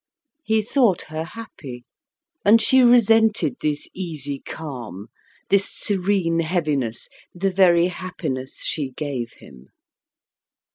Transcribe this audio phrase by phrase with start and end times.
[0.41, 1.85] He thought her happy;
[2.43, 5.09] and she resented this easy calm,
[5.49, 9.67] this serene heaviness, the very happiness she gave him.